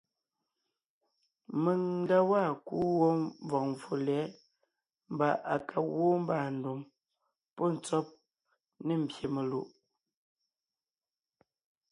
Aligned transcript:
Mèŋ 1.63 1.79
nda 1.99 2.17
waa 2.31 2.49
kuu 2.67 2.89
wó 2.99 3.09
mvɔ̀g 3.47 3.63
mvfò 3.71 3.93
lyɛ̌ʼ 4.05 4.33
mbà 5.13 5.29
à 5.53 5.55
ka 5.69 5.79
gwoon 5.91 6.19
mbàandùm 6.23 6.79
pɔ́ 7.55 7.67
ntsɔ́b 7.75 8.05
ne 8.85 8.93
mbyè 9.01 9.25
melùʼ; 9.35 9.67